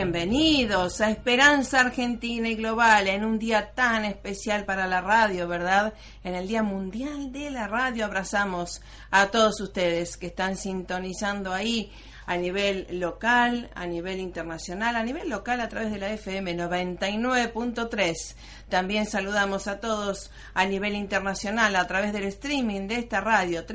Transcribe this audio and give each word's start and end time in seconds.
Bienvenidos 0.00 1.02
a 1.02 1.10
Esperanza 1.10 1.80
Argentina 1.80 2.48
y 2.48 2.54
Global 2.54 3.06
en 3.06 3.22
un 3.22 3.38
día 3.38 3.72
tan 3.74 4.06
especial 4.06 4.64
para 4.64 4.86
la 4.86 5.02
radio, 5.02 5.46
¿verdad? 5.46 5.92
En 6.24 6.34
el 6.34 6.48
Día 6.48 6.62
Mundial 6.62 7.30
de 7.32 7.50
la 7.50 7.68
Radio 7.68 8.06
abrazamos 8.06 8.80
a 9.10 9.26
todos 9.26 9.60
ustedes 9.60 10.16
que 10.16 10.28
están 10.28 10.56
sintonizando 10.56 11.52
ahí 11.52 11.92
a 12.24 12.38
nivel 12.38 12.86
local, 12.92 13.68
a 13.74 13.84
nivel 13.86 14.20
internacional, 14.20 14.96
a 14.96 15.02
nivel 15.02 15.28
local 15.28 15.60
a 15.60 15.68
través 15.68 15.90
de 15.92 15.98
la 15.98 16.10
FM 16.12 16.56
99.3. 16.56 18.14
También 18.70 19.04
saludamos 19.04 19.66
a 19.66 19.80
todos 19.80 20.30
a 20.54 20.64
nivel 20.64 20.94
internacional 20.94 21.76
a 21.76 21.86
través 21.86 22.14
del 22.14 22.24
streaming 22.24 22.88
de 22.88 23.00
esta 23.00 23.20
radio 23.20 23.66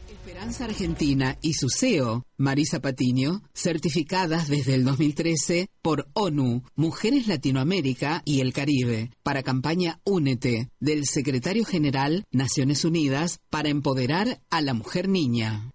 Esperanza 0.07 0.65
Argentina 0.65 1.37
y 1.41 1.53
su 1.53 1.69
CEO, 1.69 2.25
Marisa 2.37 2.79
Patiño, 2.81 3.41
certificadas 3.55 4.47
desde 4.47 4.75
el 4.75 4.83
2013 4.83 5.69
por 5.81 6.07
ONU, 6.13 6.63
Mujeres 6.75 7.27
Latinoamérica 7.27 8.21
y 8.25 8.41
el 8.41 8.53
Caribe, 8.53 9.09
para 9.23 9.41
campaña 9.41 9.99
Únete, 10.03 10.69
del 10.79 11.05
Secretario 11.07 11.65
General 11.65 12.25
Naciones 12.31 12.85
Unidas 12.85 13.39
para 13.49 13.69
empoderar 13.69 14.39
a 14.51 14.61
la 14.61 14.75
mujer 14.75 15.09
niña. 15.09 15.71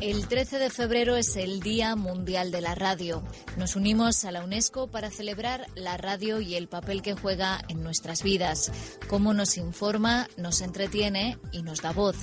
El 0.00 0.28
13 0.28 0.58
de 0.58 0.70
febrero 0.70 1.16
es 1.16 1.36
el 1.36 1.60
Día 1.60 1.94
Mundial 1.94 2.50
de 2.50 2.62
la 2.62 2.74
Radio. 2.74 3.22
Nos 3.58 3.76
unimos 3.76 4.24
a 4.24 4.32
la 4.32 4.42
UNESCO 4.42 4.90
para 4.90 5.10
celebrar 5.10 5.66
la 5.74 5.98
radio 5.98 6.40
y 6.40 6.56
el 6.56 6.68
papel 6.68 7.02
que 7.02 7.14
juega 7.14 7.60
en 7.68 7.82
nuestras 7.82 8.22
vidas, 8.22 8.72
cómo 9.08 9.34
nos 9.34 9.58
informa, 9.58 10.26
nos 10.38 10.62
entretiene 10.62 11.36
y 11.52 11.62
nos 11.62 11.82
da 11.82 11.92
voz. 11.92 12.16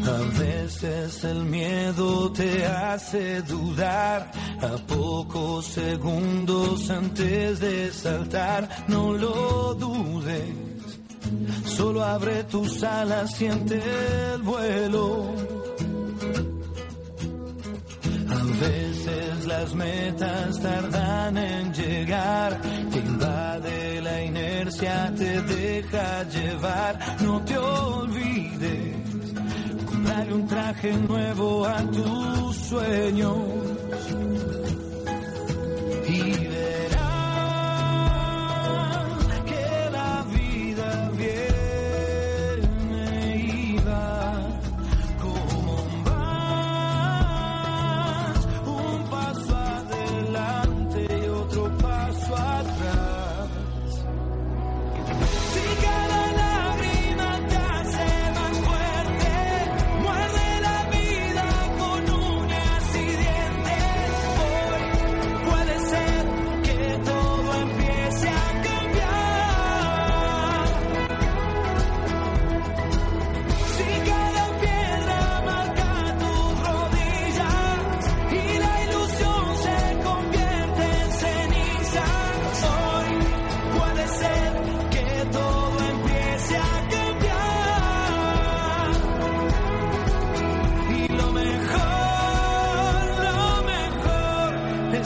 A 0.01 0.37
veces 0.37 1.23
el 1.23 1.45
miedo 1.45 2.29
te 2.33 2.65
hace 2.65 3.41
dudar, 3.43 4.29
a 4.59 4.75
pocos 4.85 5.65
segundos 5.67 6.89
antes 6.89 7.61
de 7.61 7.89
saltar, 7.93 8.83
no 8.89 9.13
lo 9.13 9.75
dudes 9.75 10.62
Solo 11.75 12.03
abre 12.03 12.43
tus 12.43 12.83
alas, 12.83 13.35
siente 13.35 13.81
el 14.33 14.41
vuelo. 14.43 15.33
A 18.29 18.43
veces 18.43 19.45
las 19.47 19.73
metas 19.73 20.61
tardan 20.61 21.37
en 21.37 21.73
llegar. 21.73 22.61
Te 22.91 22.99
invade 22.99 24.01
la 24.01 24.23
inercia, 24.23 25.13
te 25.17 25.41
deja 25.41 26.23
llevar. 26.29 26.99
No 27.21 27.41
te 27.43 27.57
olvides, 27.57 28.95
comprarle 29.85 30.33
un 30.33 30.47
traje 30.47 30.93
nuevo 30.93 31.65
a 31.65 31.79
tus 31.91 32.55
sueños. 32.55 33.37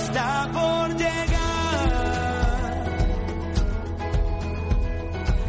Está 0.07 0.49
por 0.53 0.95
llegar. 0.95 1.27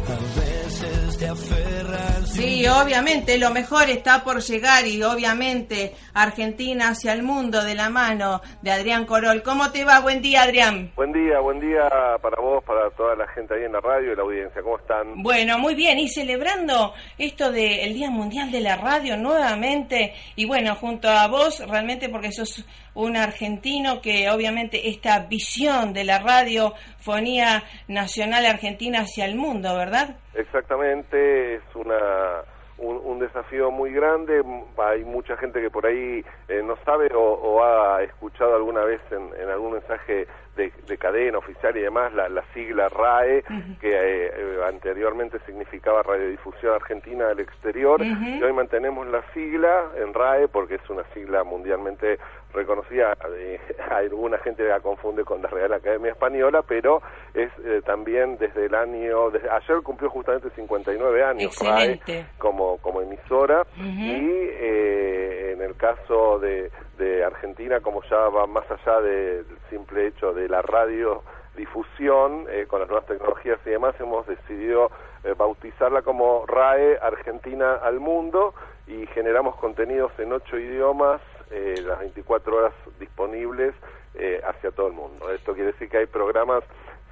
A 0.07 0.39
veces 0.39 1.17
te 1.17 1.27
aferras. 1.27 2.29
Sí, 2.29 2.67
obviamente 2.67 3.37
lo 3.37 3.51
mejor 3.51 3.89
está 3.89 4.23
por 4.23 4.41
llegar 4.41 4.85
y 4.85 5.01
obviamente 5.03 5.93
Argentina 6.13 6.89
hacia 6.89 7.13
el 7.13 7.23
mundo 7.23 7.63
de 7.63 7.75
la 7.75 7.89
mano 7.89 8.41
de 8.61 8.71
Adrián 8.71 9.05
Corol. 9.05 9.43
¿Cómo 9.43 9.71
te 9.71 9.83
va? 9.83 9.99
Buen 9.99 10.21
día, 10.21 10.43
Adrián. 10.43 10.91
Buen 10.95 11.11
día, 11.11 11.39
buen 11.39 11.59
día 11.59 11.89
para 12.21 12.41
vos, 12.41 12.63
para 12.63 12.89
toda 12.91 13.15
la 13.15 13.27
gente 13.29 13.55
ahí 13.55 13.63
en 13.63 13.73
la 13.73 13.81
radio 13.81 14.13
y 14.13 14.15
la 14.15 14.23
audiencia. 14.23 14.61
¿Cómo 14.61 14.77
están? 14.77 15.21
Bueno, 15.21 15.57
muy 15.57 15.75
bien, 15.75 15.99
y 15.99 16.07
celebrando 16.07 16.93
esto 17.17 17.51
del 17.51 17.93
Día 17.93 18.09
Mundial 18.09 18.51
de 18.51 18.61
la 18.61 18.77
Radio 18.77 19.17
nuevamente, 19.17 20.13
y 20.35 20.45
bueno, 20.45 20.75
junto 20.75 21.09
a 21.09 21.27
vos, 21.27 21.59
realmente 21.67 22.09
porque 22.09 22.31
sos 22.31 22.65
un 22.99 23.15
argentino 23.15 24.01
que 24.01 24.29
obviamente 24.29 24.89
esta 24.89 25.19
visión 25.27 25.93
de 25.93 26.03
la 26.03 26.19
radiofonía 26.19 27.63
nacional 27.87 28.45
argentina 28.45 28.99
hacia 29.01 29.25
el 29.25 29.35
mundo, 29.35 29.75
¿verdad? 29.75 30.17
Exactamente, 30.33 31.55
es 31.55 31.61
una 31.75 32.43
un, 32.77 32.97
un 33.03 33.19
desafío 33.19 33.71
muy 33.71 33.91
grande. 33.91 34.41
Hay 34.77 35.03
mucha 35.03 35.37
gente 35.37 35.61
que 35.61 35.69
por 35.69 35.85
ahí 35.85 36.23
eh, 36.47 36.61
no 36.63 36.75
sabe 36.85 37.09
o, 37.13 37.21
o 37.21 37.63
ha 37.63 38.03
escuchado 38.03 38.55
alguna 38.55 38.83
vez 38.83 39.01
en, 39.11 39.29
en 39.41 39.49
algún 39.49 39.73
mensaje 39.73 40.27
de, 40.55 40.71
de 40.87 40.97
cadena 40.97 41.37
oficial 41.37 41.75
y 41.77 41.81
demás 41.81 42.13
la, 42.13 42.29
la 42.29 42.43
sigla 42.53 42.89
RAE, 42.89 43.43
que 43.79 43.89
eh, 43.89 44.31
eh, 44.35 44.59
anteriormente 44.67 45.39
significaba 45.45 46.03
Radiodifusión 46.03 46.73
Argentina 46.73 47.27
del 47.27 47.39
Exterior, 47.39 48.01
y 48.03 48.41
hoy 48.41 48.53
mantenemos 48.53 49.07
la 49.07 49.23
sigla 49.33 49.91
en 49.95 50.13
RAE 50.13 50.47
porque 50.47 50.75
es 50.75 50.89
una 50.89 51.03
sigla 51.13 51.43
mundialmente 51.43 52.19
reconocida. 52.53 53.15
Eh, 53.35 53.59
alguna 53.91 54.37
gente 54.39 54.63
la 54.63 54.79
confunde 54.79 55.23
con 55.23 55.41
la 55.41 55.49
Real 55.49 55.73
Academia 55.73 56.11
Española, 56.11 56.63
pero 56.67 57.01
es 57.33 57.49
eh, 57.63 57.81
también 57.85 58.37
desde 58.37 58.65
el 58.65 58.75
año, 58.75 59.29
desde, 59.31 59.49
ayer 59.49 59.81
cumplió 59.83 60.09
justamente 60.09 60.49
59 60.55 61.23
años. 61.23 61.55
RAE 61.59 61.99
como, 62.37 62.77
como 62.77 63.01
emisora 63.01 63.65
y 63.77 64.25
eh, 64.25 65.53
en 65.53 65.61
el 65.61 65.75
caso 65.75 66.39
de, 66.39 66.71
de 66.99 67.23
Argentina, 67.23 67.79
como 67.79 68.03
ya 68.03 68.29
va 68.29 68.45
más 68.45 68.69
allá 68.69 69.01
del 69.01 69.45
simple 69.71 70.05
hecho 70.05 70.33
de 70.33 70.47
la 70.47 70.61
radio 70.61 71.23
difusión 71.55 72.45
eh, 72.49 72.67
con 72.67 72.79
las 72.79 72.89
nuevas 72.89 73.07
tecnologías 73.07 73.59
y 73.65 73.71
demás, 73.71 73.95
hemos 73.99 74.27
decidido 74.27 74.91
eh, 75.23 75.33
bautizarla 75.35 76.03
como 76.03 76.45
RAE 76.45 76.97
Argentina 77.01 77.75
al 77.75 77.99
Mundo 77.99 78.53
y 78.87 79.05
generamos 79.07 79.55
contenidos 79.55 80.11
en 80.17 80.31
ocho 80.31 80.57
idiomas, 80.57 81.21
eh, 81.51 81.75
las 81.85 81.99
24 81.99 82.55
horas 82.55 82.73
disponibles 82.99 83.73
eh, 84.15 84.41
hacia 84.47 84.71
todo 84.71 84.87
el 84.87 84.93
mundo. 84.93 85.29
Esto 85.31 85.53
quiere 85.53 85.73
decir 85.73 85.89
que 85.89 85.97
hay 85.97 86.05
programas 86.05 86.63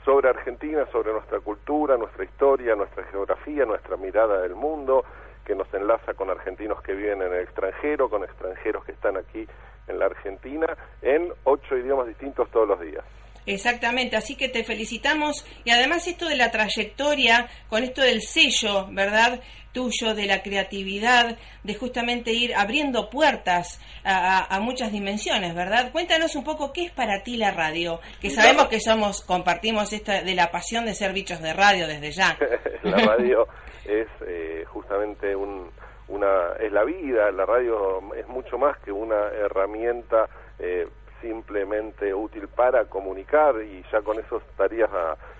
sobre 0.05 0.29
Argentina, 0.29 0.85
sobre 0.91 1.11
nuestra 1.11 1.39
cultura, 1.41 1.97
nuestra 1.97 2.23
historia, 2.23 2.75
nuestra 2.75 3.03
geografía, 3.05 3.65
nuestra 3.65 3.97
mirada 3.97 4.41
del 4.41 4.55
mundo, 4.55 5.03
que 5.45 5.53
nos 5.53 5.71
enlaza 5.73 6.13
con 6.13 6.29
argentinos 6.29 6.81
que 6.81 6.93
viven 6.93 7.21
en 7.21 7.33
el 7.33 7.41
extranjero, 7.41 8.09
con 8.09 8.23
extranjeros 8.23 8.85
que 8.85 8.93
están 8.93 9.17
aquí 9.17 9.47
en 9.87 9.99
la 9.99 10.05
Argentina, 10.07 10.67
en 11.01 11.29
ocho 11.43 11.77
idiomas 11.77 12.07
distintos 12.07 12.49
todos 12.51 12.67
los 12.67 12.81
días. 12.81 13.03
Exactamente, 13.45 14.17
así 14.17 14.35
que 14.35 14.49
te 14.49 14.65
felicitamos 14.65 15.45
y 15.63 15.71
además 15.71 16.05
esto 16.07 16.27
de 16.27 16.35
la 16.35 16.51
trayectoria, 16.51 17.47
con 17.69 17.83
esto 17.83 18.01
del 18.01 18.21
sello, 18.21 18.87
¿verdad? 18.91 19.39
tuyo, 19.73 20.15
de 20.15 20.25
la 20.25 20.41
creatividad, 20.41 21.37
de 21.63 21.75
justamente 21.75 22.31
ir 22.31 22.55
abriendo 22.55 23.11
puertas 23.11 23.79
a, 24.03 24.39
a- 24.39 24.55
a 24.55 24.59
muchas 24.59 24.91
dimensiones, 24.91 25.53
¿verdad? 25.53 25.91
Cuéntanos 25.91 26.35
un 26.35 26.43
poco 26.43 26.73
qué 26.73 26.85
es 26.85 26.91
para 26.91 27.21
ti 27.21 27.37
la 27.37 27.51
radio, 27.51 27.99
que 28.19 28.31
sabemos 28.31 28.69
que 28.69 28.79
somos, 28.79 29.21
compartimos 29.21 29.93
esta 29.93 30.23
de 30.23 30.33
la 30.33 30.49
pasión 30.49 30.85
de 30.85 30.95
ser 30.95 31.13
bichos 31.13 31.41
de 31.43 31.53
radio 31.53 31.85
desde 31.87 32.11
ya. 32.11 32.35
la 32.83 32.97
radio 32.97 33.47
es 33.85 34.07
eh, 34.25 34.63
justamente 34.67 35.35
un, 35.35 35.69
una 36.09 36.53
es 36.59 36.71
la 36.71 36.83
vida 36.83 37.31
la 37.31 37.45
radio 37.45 38.01
es 38.15 38.27
mucho 38.27 38.57
más 38.57 38.77
que 38.79 38.91
una 38.91 39.27
herramienta 39.29 40.27
eh, 40.59 40.87
simplemente 41.21 42.13
útil 42.13 42.47
para 42.47 42.85
comunicar 42.85 43.55
y 43.61 43.83
ya 43.91 44.01
con 44.01 44.19
eso 44.19 44.37
estaría 44.51 44.87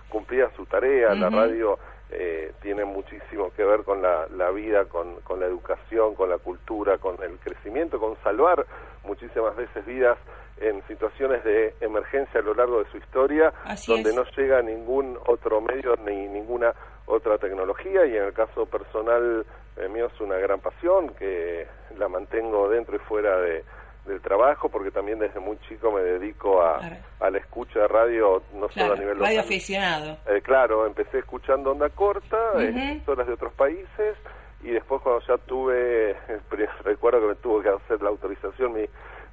cumplida 0.10 0.50
su 0.56 0.65
tarea 0.65 1.13
la 1.15 1.27
Ujú. 1.27 1.36
radio 1.36 1.80
eh, 2.10 2.53
tiene 2.62 2.86
muchísimo 2.86 3.51
que 3.56 3.65
ver 3.65 3.84
con 3.84 4.01
la, 4.01 4.27
la 4.27 4.50
vida, 4.51 4.86
con, 4.86 5.15
con 5.25 5.41
la 5.41 5.46
educación, 5.46 6.15
con 6.15 6.30
la 6.30 6.38
cultura, 6.38 6.98
con 7.00 7.22
el 7.22 7.38
crecimiento, 7.39 8.00
con 8.00 8.15
salvar 8.24 8.65
muchísimas 9.03 9.53
veces 9.58 9.86
vidas 9.86 10.18
en 10.62 10.82
situaciones 10.88 11.44
de 11.44 11.75
emergencia 11.82 12.39
a 12.39 12.44
lo 12.44 12.53
largo 12.53 12.82
de 12.82 12.89
su 12.91 12.98
historia, 12.98 13.51
Así 13.65 13.91
donde 13.91 14.12
es. 14.12 14.15
no 14.15 14.24
llega 14.38 14.62
ningún 14.62 15.20
otro 15.27 15.60
medio 15.60 15.96
ni 16.06 16.30
ninguna 16.30 16.74
otra 17.08 17.38
tecnología 17.39 18.06
y 18.06 18.15
en 18.15 18.24
el 18.24 18.34
caso 18.34 18.65
personal 18.65 19.46
eh, 19.79 19.88
mío 19.89 20.07
es 20.13 20.22
una 20.22 20.36
gran 20.38 20.60
pasión 20.60 21.10
que 21.10 21.67
la 21.98 22.07
mantengo 22.07 22.69
dentro 22.69 22.96
y 22.96 23.00
fuera 23.00 23.38
de, 23.38 23.63
del 24.05 24.22
trabajo 24.22 24.69
porque 24.69 24.91
también 24.91 25.19
desde 25.19 25.39
muy 25.39 25.57
chico 25.67 25.91
me 25.91 26.01
dedico 26.01 26.62
a, 26.62 26.79
Claro. 26.79 26.96
a 27.19 27.29
la 27.29 27.38
escucha 27.39 27.79
de 27.81 27.88
radio 27.88 28.41
no 28.53 28.67
Claro, 28.69 28.89
solo 28.89 28.93
a 28.93 28.98
nivel 28.98 29.19
radio 29.19 29.36
local. 29.38 29.46
aficionado. 29.46 30.17
Eh, 30.27 30.41
claro, 30.41 30.86
empecé 30.86 31.19
escuchando 31.19 31.72
onda 31.72 31.89
corta, 31.89 32.38
Ujú. 32.53 32.60
eh, 32.62 32.67
emisoras 32.91 33.27
de 33.27 33.34
otros 33.34 33.53
países, 33.53 34.15
y 34.63 34.72
después 34.72 35.01
cuando 35.01 35.22
ya 35.27 35.38
tuve, 35.38 36.15
recuerdo 36.84 37.22
que 37.22 37.27
me 37.27 37.36
tuvo 37.36 37.62
que 37.62 37.69
hacer 37.69 38.01
la 38.01 38.10
autorización 38.10 38.74
mi, 38.74 38.86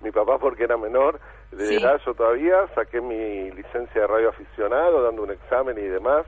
mi 0.02 0.10
papá 0.10 0.38
porque 0.38 0.64
era 0.64 0.76
menor 0.76 1.18
de 1.50 1.66
Sí. 1.66 1.76
edad, 1.76 1.98
yo 2.04 2.12
todavía 2.14 2.66
saqué 2.74 3.00
mi 3.00 3.50
licencia 3.52 4.00
de 4.02 4.06
radio 4.06 4.28
aficionado, 4.30 5.02
dando 5.02 5.22
un 5.22 5.30
examen 5.30 5.78
y 5.78 5.82
demás, 5.82 6.26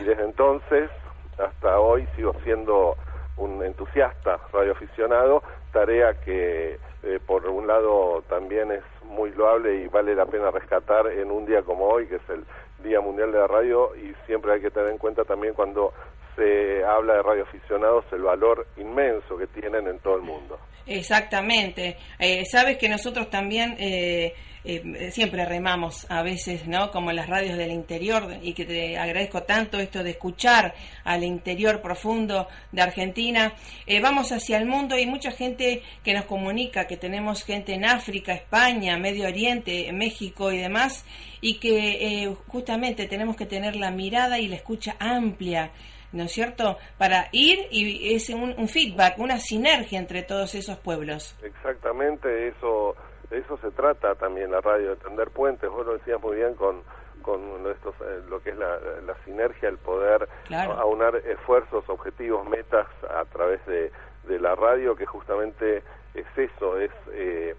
y 0.00 0.04
desde 0.04 0.24
entonces 0.24 0.90
hasta 1.38 1.78
hoy 1.80 2.06
sigo 2.16 2.34
siendo 2.44 2.96
un 3.36 3.62
entusiasta 3.62 4.38
radioaficionado, 4.52 5.42
tarea 5.72 6.14
que 6.20 6.78
eh, 7.02 7.18
por 7.26 7.46
un 7.46 7.66
lado 7.66 8.22
también 8.28 8.72
es 8.72 8.82
muy 9.04 9.30
loable 9.32 9.76
y 9.76 9.88
vale 9.88 10.14
la 10.14 10.26
pena 10.26 10.50
rescatar 10.50 11.06
en 11.08 11.30
un 11.30 11.44
día 11.46 11.62
como 11.62 11.86
hoy, 11.86 12.06
que 12.06 12.16
es 12.16 12.30
el 12.30 12.44
Día 12.82 13.00
Mundial 13.00 13.32
de 13.32 13.38
la 13.38 13.46
Radio, 13.46 13.94
y 13.96 14.14
siempre 14.26 14.52
hay 14.52 14.60
que 14.60 14.70
tener 14.70 14.90
en 14.90 14.98
cuenta 14.98 15.24
también 15.24 15.54
cuando 15.54 15.92
se 16.36 16.84
habla 16.84 17.14
de 17.14 17.22
radioaficionados 17.22 18.04
el 18.12 18.22
valor 18.22 18.66
inmenso 18.76 19.36
que 19.36 19.46
tienen 19.48 19.86
en 19.86 19.98
todo 20.00 20.16
el 20.16 20.22
mundo. 20.22 20.58
Exactamente. 20.86 21.96
Eh, 22.18 22.44
Sabes 22.44 22.76
que 22.76 22.88
nosotros 22.88 23.30
también 23.30 23.76
eh, 23.78 24.34
eh, 24.66 25.10
siempre 25.10 25.44
remamos 25.44 26.06
a 26.10 26.22
veces, 26.22 26.66
¿no? 26.66 26.90
Como 26.90 27.12
las 27.12 27.28
radios 27.28 27.58
del 27.58 27.70
interior 27.70 28.38
y 28.42 28.54
que 28.54 28.64
te 28.64 28.96
agradezco 28.96 29.42
tanto 29.42 29.78
esto 29.78 30.02
de 30.02 30.10
escuchar 30.10 30.74
al 31.04 31.22
interior 31.22 31.82
profundo 31.82 32.48
de 32.72 32.82
Argentina. 32.82 33.54
Eh, 33.86 34.00
vamos 34.00 34.32
hacia 34.32 34.56
el 34.56 34.66
mundo 34.66 34.98
y 34.98 35.06
mucha 35.06 35.30
gente 35.30 35.82
que 36.02 36.14
nos 36.14 36.24
comunica, 36.24 36.86
que 36.86 36.96
tenemos 36.96 37.44
gente 37.44 37.74
en 37.74 37.84
África, 37.84 38.32
España, 38.32 38.96
Medio 38.98 39.26
Oriente, 39.26 39.90
México 39.92 40.50
y 40.50 40.58
demás, 40.58 41.04
y 41.42 41.58
que 41.58 42.34
justamente 42.48 43.06
tenemos 43.06 43.36
que 43.36 43.44
tener 43.44 43.76
la 43.76 43.90
mirada 43.90 44.38
y 44.38 44.48
la 44.48 44.56
escucha 44.56 44.96
amplia. 44.98 45.72
¿No 46.14 46.24
es 46.24 46.32
cierto? 46.32 46.78
Para 46.96 47.28
ir 47.32 47.58
y 47.70 48.14
es 48.14 48.30
un, 48.30 48.54
un 48.56 48.68
feedback, 48.68 49.18
una 49.18 49.38
sinergia 49.38 49.98
entre 49.98 50.22
todos 50.22 50.54
esos 50.54 50.78
pueblos. 50.78 51.36
Exactamente, 51.42 52.48
eso 52.48 52.96
de 53.30 53.38
eso 53.38 53.58
se 53.58 53.70
trata 53.72 54.14
también 54.14 54.50
la 54.50 54.60
radio, 54.60 54.90
de 54.90 54.96
tender 54.96 55.30
puentes. 55.30 55.68
Vos 55.70 55.86
lo 55.86 55.94
decías 55.94 56.20
muy 56.20 56.36
bien 56.36 56.54
con, 56.54 56.82
con 57.22 57.40
estos, 57.70 57.94
eh, 58.00 58.22
lo 58.28 58.40
que 58.42 58.50
es 58.50 58.56
la, 58.56 58.78
la 59.06 59.16
sinergia, 59.24 59.68
el 59.68 59.78
poder 59.78 60.28
aunar 60.50 61.16
esfuerzos, 61.16 61.84
objetivos, 61.88 62.46
metas 62.48 62.86
a 63.10 63.24
través 63.24 63.64
de, 63.66 63.90
de 64.24 64.38
la 64.38 64.54
radio, 64.54 64.94
que 64.94 65.06
justamente 65.06 65.82
es 66.14 66.26
eso, 66.36 66.78
es 66.78 66.92
eh, 67.12 67.54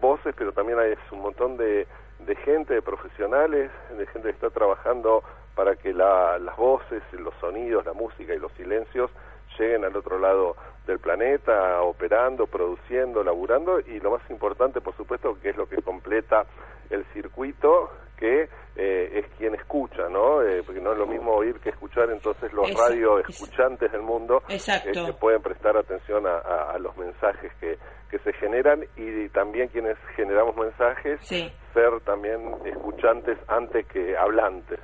voces, 0.00 0.34
pero 0.36 0.52
también 0.52 0.78
hay 0.78 0.94
un 1.10 1.20
montón 1.20 1.56
de, 1.56 1.86
de 2.20 2.36
gente, 2.36 2.74
de 2.74 2.82
profesionales, 2.82 3.70
de 3.96 4.06
gente 4.06 4.28
que 4.28 4.34
está 4.34 4.50
trabajando 4.50 5.22
para 5.54 5.76
que 5.76 5.92
la, 5.92 6.38
las 6.38 6.56
voces, 6.56 7.02
los 7.12 7.34
sonidos, 7.40 7.84
la 7.84 7.92
música 7.92 8.34
y 8.34 8.38
los 8.38 8.52
silencios 8.52 9.10
lleguen 9.58 9.84
al 9.84 9.96
otro 9.96 10.18
lado 10.18 10.56
del 10.86 10.98
planeta, 10.98 11.82
operando, 11.82 12.46
produciendo, 12.46 13.22
laburando 13.22 13.80
y 13.80 14.00
lo 14.00 14.12
más 14.12 14.30
importante, 14.30 14.80
por 14.80 14.96
supuesto, 14.96 15.38
que 15.40 15.50
es 15.50 15.56
lo 15.56 15.66
que 15.66 15.80
completa 15.82 16.44
el 16.90 17.04
circuito, 17.12 17.90
que 18.16 18.48
eh, 18.76 19.10
es 19.18 19.26
quien 19.36 19.54
escucha, 19.54 20.08
¿no? 20.08 20.42
Eh, 20.42 20.62
porque 20.64 20.80
no 20.80 20.92
es 20.92 20.98
lo 20.98 21.06
mismo 21.06 21.32
oír 21.32 21.58
que 21.60 21.70
escuchar, 21.70 22.10
entonces 22.10 22.52
los 22.52 22.72
radio 22.74 23.18
escuchantes 23.18 23.90
del 23.92 24.02
mundo 24.02 24.42
eh, 24.48 24.58
que 24.92 25.12
pueden 25.14 25.42
prestar 25.42 25.76
atención 25.76 26.24
a, 26.26 26.78
los 26.78 26.96
mensajes 26.96 27.52
que, 27.60 27.78
que 28.10 28.18
se 28.20 28.32
generan 28.34 28.84
y 28.96 29.28
también 29.30 29.68
quienes 29.68 29.96
generamos 30.16 30.56
mensajes, 30.56 31.20
ser 31.26 32.00
también 32.04 32.54
escuchantes 32.64 33.38
antes 33.48 33.86
que 33.86 34.16
hablantes. 34.16 34.80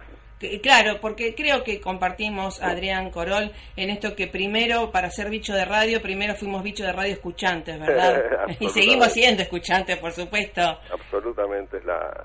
Claro, 0.62 1.00
porque 1.00 1.34
creo 1.34 1.64
que 1.64 1.80
compartimos, 1.80 2.62
Adrián 2.62 3.10
Corol, 3.10 3.50
en 3.76 3.90
esto 3.90 4.14
que 4.14 4.28
primero, 4.28 4.90
para 4.92 5.10
ser 5.10 5.30
bicho 5.30 5.52
de 5.52 5.64
radio, 5.64 6.00
primero 6.00 6.34
fuimos 6.34 6.62
bicho 6.62 6.84
de 6.84 6.92
radio 6.92 7.12
escuchantes, 7.12 7.78
¿verdad? 7.80 8.22
y 8.60 8.68
seguimos 8.68 9.12
siendo 9.12 9.42
escuchantes, 9.42 9.96
por 9.98 10.12
supuesto. 10.12 10.60
Absolutamente, 10.92 11.78
es 11.78 11.84
la, 11.84 12.24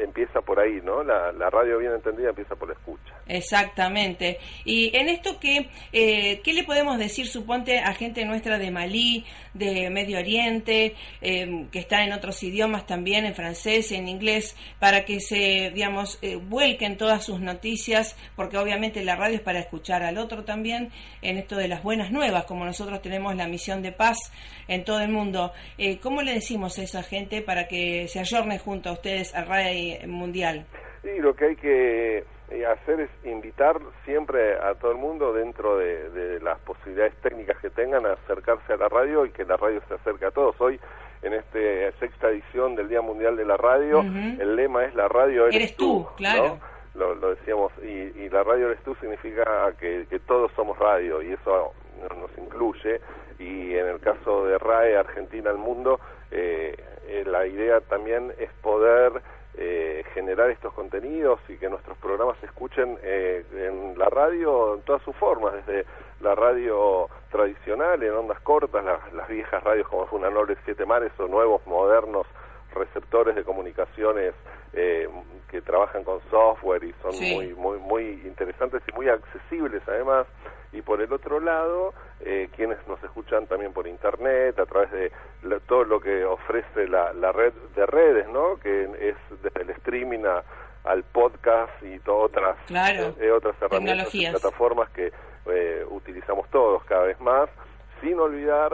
empieza 0.00 0.40
por 0.40 0.60
ahí, 0.60 0.80
¿no? 0.82 1.02
La, 1.02 1.50
radio 1.50 1.78
bien 1.78 1.92
entendida 1.92 2.30
empieza 2.30 2.54
por 2.56 2.68
la 2.68 2.74
escucha. 2.74 3.11
Exactamente. 3.26 4.38
Y 4.64 4.96
en 4.96 5.08
esto 5.08 5.38
que, 5.38 5.68
eh, 5.92 6.40
¿qué 6.42 6.52
le 6.52 6.64
podemos 6.64 6.98
decir, 6.98 7.26
suponte, 7.26 7.78
a 7.78 7.94
gente 7.94 8.24
nuestra 8.24 8.58
de 8.58 8.70
Malí, 8.70 9.24
de 9.54 9.90
Medio 9.90 10.18
Oriente, 10.18 10.94
eh, 11.20 11.66
que 11.70 11.78
está 11.78 12.04
en 12.04 12.12
otros 12.12 12.42
idiomas 12.42 12.86
también, 12.86 13.24
en 13.24 13.34
francés, 13.34 13.92
en 13.92 14.08
inglés, 14.08 14.56
para 14.78 15.04
que 15.04 15.20
se, 15.20 15.70
digamos, 15.74 16.18
eh, 16.22 16.36
vuelquen 16.36 16.96
todas 16.96 17.24
sus 17.24 17.40
noticias, 17.40 18.16
porque 18.34 18.58
obviamente 18.58 19.04
la 19.04 19.16
radio 19.16 19.36
es 19.36 19.42
para 19.42 19.60
escuchar 19.60 20.02
al 20.02 20.18
otro 20.18 20.44
también, 20.44 20.90
en 21.22 21.38
esto 21.38 21.56
de 21.56 21.68
las 21.68 21.82
buenas 21.82 22.10
nuevas, 22.10 22.44
como 22.44 22.64
nosotros 22.64 23.00
tenemos 23.02 23.36
la 23.36 23.46
misión 23.46 23.82
de 23.82 23.92
paz 23.92 24.18
en 24.68 24.84
todo 24.84 25.00
el 25.00 25.10
mundo. 25.10 25.52
¿Cómo 26.00 26.22
le 26.22 26.34
decimos 26.34 26.78
a 26.78 26.82
esa 26.82 27.02
gente 27.02 27.42
para 27.42 27.68
que 27.68 28.08
se 28.08 28.20
ayorne 28.20 28.58
junto 28.58 28.90
a 28.90 28.92
ustedes 28.92 29.34
a 29.34 29.44
RAI 29.44 30.06
mundial? 30.06 30.66
Sí, 31.02 31.08
lo 31.18 31.34
que 31.34 31.44
hay 31.46 31.56
que 31.56 32.18
eh, 32.18 32.24
hacer 32.60 33.00
es 33.00 33.10
invitar 33.24 33.80
siempre 34.04 34.58
a 34.58 34.74
todo 34.74 34.92
el 34.92 34.98
mundo 34.98 35.32
dentro 35.32 35.78
de, 35.78 36.40
las 36.42 36.58
posibilidades 36.60 37.14
técnicas 37.22 37.58
que 37.58 37.70
tengan 37.70 38.06
a 38.06 38.12
acercarse 38.12 38.72
a 38.72 38.76
la 38.76 38.88
radio 38.88 39.24
y 39.24 39.30
que 39.30 39.44
la 39.44 39.56
radio 39.56 39.80
se 39.88 39.94
acerque 39.94 40.26
a 40.26 40.30
todos. 40.30 40.60
Hoy, 40.60 40.78
en 41.22 41.34
esta 41.34 41.58
sexta 41.98 42.30
edición 42.30 42.74
del 42.74 42.88
Día 42.88 43.00
Mundial 43.00 43.36
de 43.36 43.44
la 43.44 43.56
Radio, 43.56 44.00
el 44.00 44.56
lema 44.56 44.84
es 44.84 44.94
la 44.94 45.08
radio 45.08 45.46
eres, 45.46 45.76
tú, 45.76 46.06
claro. 46.16 46.58
Lo, 46.94 47.14
decíamos, 47.34 47.72
y, 47.82 48.28
la 48.28 48.42
radio 48.42 48.66
eres 48.66 48.82
tú 48.82 48.94
significa 48.96 49.72
que, 49.78 50.06
todos 50.26 50.52
somos 50.52 50.78
radio 50.78 51.22
y 51.22 51.32
eso 51.32 51.72
nos 52.18 52.30
incluye. 52.38 53.00
Y 53.38 53.74
en 53.74 53.86
el 53.86 54.00
caso 54.00 54.44
de 54.46 54.58
RAE, 54.58 54.96
Argentina 54.96 55.50
al 55.50 55.58
Mundo, 55.58 55.98
eh, 56.30 56.76
eh, 57.06 57.24
la 57.26 57.46
idea 57.46 57.80
también 57.80 58.32
es 58.38 58.50
poder 58.62 59.22
eh, 59.54 60.04
generar 60.14 60.50
estos 60.50 60.72
contenidos 60.72 61.38
y 61.48 61.56
que 61.56 61.68
nuestros 61.68 61.98
programas 61.98 62.38
se 62.40 62.46
escuchen 62.46 62.98
eh, 63.02 63.44
en 63.52 63.98
la 63.98 64.06
radio 64.06 64.76
en 64.76 64.82
todas 64.82 65.02
sus 65.02 65.14
formas, 65.16 65.54
desde 65.54 65.84
la 66.20 66.34
radio 66.34 67.08
tradicional 67.30 68.02
en 68.02 68.12
ondas 68.12 68.40
cortas, 68.40 68.84
las 69.12 69.28
viejas 69.28 69.62
radios 69.62 69.88
como 69.88 70.08
Una 70.12 70.30
Noble 70.30 70.56
Siete 70.64 70.86
Mares 70.86 71.12
o 71.18 71.26
nuevos 71.26 71.66
modernos 71.66 72.26
receptores 72.74 73.34
de 73.34 73.44
comunicaciones 73.44 74.34
eh, 74.72 75.08
que 75.50 75.60
trabajan 75.60 76.04
con 76.04 76.20
software 76.30 76.82
y 76.84 76.94
son 77.02 77.14
muy 77.20 77.54
muy 77.54 77.78
muy 77.78 78.04
interesantes 78.24 78.82
y 78.88 78.92
muy 78.92 79.08
accesibles 79.08 79.82
además. 79.86 80.26
Y 80.72 80.80
por 80.80 81.02
el 81.02 81.12
otro 81.12 81.38
lado 81.40 81.92
eh, 82.24 82.48
quienes 82.54 82.78
nos 82.86 83.02
escuchan 83.02 83.46
también 83.46 83.72
por 83.72 83.86
internet 83.86 84.58
a 84.58 84.66
través 84.66 84.90
de 84.92 85.12
todo 85.66 85.84
lo 85.84 86.00
que 86.00 86.24
ofrece 86.24 86.88
la, 86.88 87.12
la, 87.12 87.32
red 87.32 87.52
de 87.74 87.86
redes 87.86 88.28
no 88.28 88.56
que 88.62 88.84
es 89.00 89.16
desde 89.42 89.62
el 89.62 89.70
streaming 89.70 90.24
al 90.84 91.02
podcast 91.04 91.82
y 91.82 91.98
todas 92.00 92.30
otras 92.30 92.56
eh, 93.20 93.30
otras 93.30 93.56
herramientas 93.60 94.14
y 94.14 94.26
plataformas 94.28 94.90
que 94.90 95.12
utilizamos 95.90 96.48
todos 96.50 96.84
cada 96.84 97.04
vez 97.04 97.20
más 97.20 97.50
sin 98.00 98.18
olvidar 98.18 98.72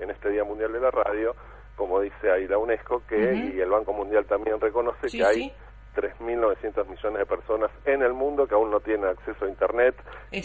en 0.00 0.10
este 0.10 0.30
Día 0.30 0.44
Mundial 0.44 0.72
de 0.72 0.80
la 0.80 0.90
Radio 0.90 1.34
como 1.78 2.00
dice 2.00 2.30
ahí 2.30 2.46
la 2.48 2.58
UNESCO, 2.58 3.02
que 3.08 3.52
y 3.54 3.60
el 3.60 3.70
Banco 3.70 3.92
Mundial 3.92 4.26
también 4.26 4.60
reconoce 4.60 5.06
que 5.06 5.24
hay 5.24 5.52
3.900 5.94 6.86
millones 6.86 7.18
de 7.18 7.26
personas 7.26 7.70
en 7.84 8.02
el 8.02 8.12
mundo 8.12 8.46
que 8.46 8.54
aún 8.54 8.70
no 8.70 8.80
tienen 8.80 9.06
acceso 9.06 9.44
a 9.44 9.48
Internet 9.48 9.94
y 10.30 10.42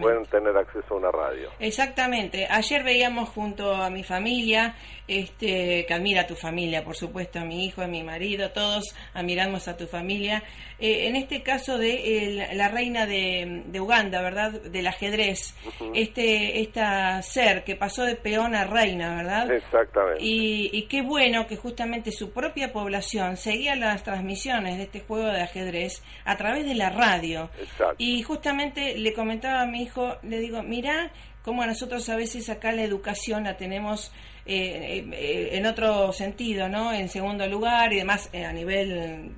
pueden 0.00 0.24
tener 0.26 0.56
acceso 0.56 0.94
a 0.94 0.96
una 0.96 1.10
radio. 1.10 1.50
Exactamente. 1.58 2.46
Ayer 2.50 2.82
veíamos 2.82 3.28
junto 3.30 3.74
a 3.74 3.90
mi 3.90 4.04
familia, 4.04 4.74
este, 5.06 5.84
que 5.86 5.94
admira 5.94 6.22
a 6.22 6.26
tu 6.26 6.34
familia, 6.34 6.84
por 6.84 6.96
supuesto, 6.96 7.38
a 7.38 7.44
mi 7.44 7.66
hijo, 7.66 7.82
a 7.82 7.86
mi 7.86 8.02
marido, 8.02 8.50
todos 8.52 8.94
admiramos 9.12 9.68
a 9.68 9.76
tu 9.76 9.86
familia. 9.86 10.42
Eh, 10.78 11.08
en 11.08 11.16
este 11.16 11.42
caso 11.42 11.78
de 11.78 12.48
la 12.54 12.68
reina 12.68 13.06
de, 13.06 13.80
Uganda, 13.80 14.22
¿verdad? 14.22 14.52
Del 14.52 14.86
ajedrez, 14.86 15.54
este 15.94 16.60
esta 16.60 17.20
ser 17.22 17.64
que 17.64 17.76
pasó 17.76 18.04
de 18.04 18.16
peón 18.16 18.54
a 18.54 18.64
reina, 18.64 19.16
¿verdad? 19.16 19.50
Exactamente. 19.50 20.24
Y, 20.24 20.70
y 20.72 20.82
qué 20.86 21.02
bueno 21.02 21.46
que 21.46 21.56
justamente 21.56 22.10
su 22.12 22.32
propia 22.32 22.72
población 22.72 23.36
seguía 23.36 23.76
las 23.76 24.02
transmisiones 24.02 24.78
de 24.78 24.83
este 24.84 25.00
juego 25.00 25.26
de 25.26 25.42
ajedrez 25.42 26.02
a 26.24 26.36
través 26.36 26.64
de 26.66 26.74
la 26.74 26.90
radio. 26.90 27.50
Y 27.98 28.22
justamente 28.22 28.96
le 28.96 29.12
comentaba 29.12 29.62
a 29.62 29.66
mi 29.66 29.82
hijo, 29.82 30.16
le 30.22 30.38
digo, 30.38 30.62
mira 30.62 31.10
cómo 31.44 31.64
nosotros 31.66 32.08
a 32.08 32.16
veces 32.16 32.48
acá 32.48 32.72
la 32.72 32.82
educación 32.82 33.44
la 33.44 33.56
tenemos 33.56 34.12
eh, 34.46 35.06
eh, 35.12 35.50
en 35.52 35.66
otro 35.66 36.12
sentido, 36.12 36.68
¿no? 36.68 36.92
En 36.92 37.08
segundo 37.08 37.46
lugar 37.46 37.92
y 37.92 37.98
demás 37.98 38.30
eh, 38.32 38.44
a 38.44 38.52
nivel 38.52 39.34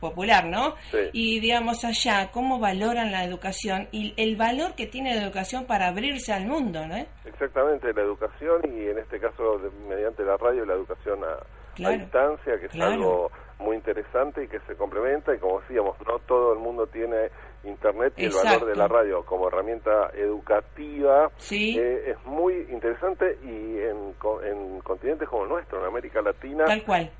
popular, 0.00 0.46
¿no? 0.46 0.74
Y 1.12 1.40
digamos 1.40 1.84
allá, 1.84 2.30
cómo 2.32 2.58
valoran 2.58 3.12
la 3.12 3.24
educación 3.24 3.88
y 3.92 4.14
el 4.16 4.36
valor 4.36 4.74
que 4.74 4.86
tiene 4.86 5.14
la 5.14 5.22
educación 5.22 5.66
para 5.66 5.88
abrirse 5.88 6.32
al 6.32 6.46
mundo, 6.46 6.86
¿no? 6.86 6.96
Exactamente, 7.26 7.92
la 7.92 8.02
educación 8.02 8.62
y 8.64 8.88
en 8.88 8.98
este 8.98 9.20
caso 9.20 9.60
mediante 9.86 10.24
la 10.24 10.38
radio 10.38 10.64
la 10.64 10.74
educación 10.74 11.20
a, 11.24 11.90
distancia, 11.90 12.58
que 12.58 12.66
es 12.66 12.80
algo 12.80 13.30
muy 13.58 13.76
interesante 13.76 14.44
y 14.44 14.48
que 14.48 14.60
se 14.60 14.76
complementa 14.76 15.34
y 15.34 15.38
como 15.38 15.60
decíamos, 15.60 15.96
no 16.06 16.18
todo 16.20 16.52
el 16.52 16.58
mundo 16.58 16.86
tiene 16.86 17.30
internet 17.64 18.12
y 18.16 18.26
el 18.26 18.32
valor 18.32 18.66
de 18.66 18.76
la 18.76 18.86
radio 18.86 19.24
como 19.24 19.48
herramienta 19.48 20.10
educativa 20.14 21.30
eh, 21.50 22.10
es 22.10 22.26
muy 22.26 22.54
interesante 22.70 23.38
y 23.42 23.78
en, 23.78 24.14
en, 24.44 24.80
continentes 24.80 25.28
como 25.28 25.44
el 25.44 25.48
nuestro, 25.48 25.80
en 25.80 25.86
América 25.86 26.22
Latina, 26.22 26.64